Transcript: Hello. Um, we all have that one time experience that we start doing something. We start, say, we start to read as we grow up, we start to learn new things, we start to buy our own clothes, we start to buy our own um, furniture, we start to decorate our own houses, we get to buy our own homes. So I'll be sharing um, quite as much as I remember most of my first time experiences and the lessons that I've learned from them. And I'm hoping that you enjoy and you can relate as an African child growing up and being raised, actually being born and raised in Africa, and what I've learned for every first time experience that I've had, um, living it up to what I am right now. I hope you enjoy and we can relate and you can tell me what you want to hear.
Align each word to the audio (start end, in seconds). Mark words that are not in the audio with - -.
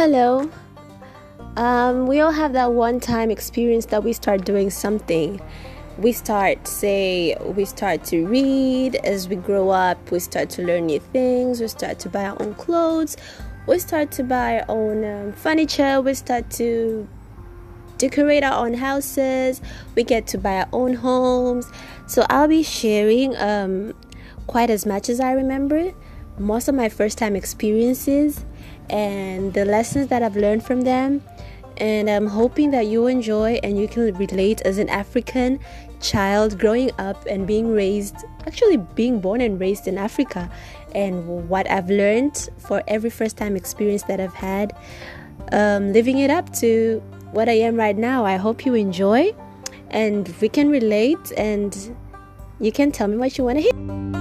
Hello. 0.00 0.50
Um, 1.56 2.06
we 2.06 2.20
all 2.20 2.32
have 2.32 2.54
that 2.54 2.72
one 2.72 3.00
time 3.00 3.30
experience 3.30 3.84
that 3.92 4.02
we 4.02 4.14
start 4.14 4.46
doing 4.46 4.70
something. 4.70 5.38
We 5.98 6.12
start, 6.12 6.66
say, 6.66 7.36
we 7.44 7.66
start 7.66 8.04
to 8.04 8.26
read 8.26 8.96
as 8.96 9.28
we 9.28 9.36
grow 9.36 9.68
up, 9.68 10.10
we 10.10 10.18
start 10.20 10.48
to 10.56 10.62
learn 10.62 10.86
new 10.86 11.00
things, 11.00 11.60
we 11.60 11.68
start 11.68 11.98
to 11.98 12.08
buy 12.08 12.24
our 12.24 12.40
own 12.40 12.54
clothes, 12.54 13.18
we 13.66 13.78
start 13.78 14.10
to 14.12 14.24
buy 14.24 14.60
our 14.60 14.64
own 14.70 15.04
um, 15.04 15.32
furniture, 15.34 16.00
we 16.00 16.14
start 16.14 16.48
to 16.52 17.06
decorate 17.98 18.42
our 18.42 18.64
own 18.64 18.72
houses, 18.72 19.60
we 19.96 20.02
get 20.02 20.26
to 20.28 20.38
buy 20.38 20.62
our 20.62 20.68
own 20.72 20.94
homes. 20.94 21.70
So 22.06 22.24
I'll 22.30 22.48
be 22.48 22.62
sharing 22.62 23.36
um, 23.36 23.92
quite 24.46 24.70
as 24.70 24.86
much 24.86 25.10
as 25.10 25.20
I 25.20 25.32
remember 25.32 25.92
most 26.38 26.68
of 26.68 26.74
my 26.74 26.88
first 26.88 27.18
time 27.18 27.36
experiences 27.36 28.46
and 28.90 29.54
the 29.54 29.64
lessons 29.64 30.08
that 30.08 30.22
I've 30.22 30.36
learned 30.36 30.64
from 30.64 30.82
them. 30.82 31.22
And 31.76 32.10
I'm 32.10 32.26
hoping 32.26 32.72
that 32.72 32.88
you 32.88 33.06
enjoy 33.06 33.58
and 33.62 33.78
you 33.80 33.88
can 33.88 34.12
relate 34.14 34.60
as 34.62 34.76
an 34.76 34.90
African 34.90 35.58
child 36.00 36.58
growing 36.58 36.90
up 36.98 37.24
and 37.26 37.46
being 37.46 37.72
raised, 37.72 38.16
actually 38.46 38.76
being 38.76 39.20
born 39.20 39.40
and 39.40 39.58
raised 39.58 39.88
in 39.88 39.96
Africa, 39.96 40.50
and 40.94 41.48
what 41.48 41.70
I've 41.70 41.88
learned 41.88 42.50
for 42.58 42.82
every 42.86 43.10
first 43.10 43.38
time 43.38 43.56
experience 43.56 44.02
that 44.04 44.20
I've 44.20 44.34
had, 44.34 44.74
um, 45.52 45.92
living 45.92 46.18
it 46.18 46.30
up 46.30 46.52
to 46.54 47.02
what 47.32 47.48
I 47.48 47.52
am 47.52 47.76
right 47.76 47.96
now. 47.96 48.26
I 48.26 48.36
hope 48.36 48.66
you 48.66 48.74
enjoy 48.74 49.34
and 49.90 50.32
we 50.40 50.48
can 50.48 50.68
relate 50.68 51.32
and 51.36 51.96
you 52.60 52.72
can 52.72 52.92
tell 52.92 53.08
me 53.08 53.16
what 53.16 53.38
you 53.38 53.44
want 53.44 53.58
to 53.58 53.62
hear. 53.62 54.19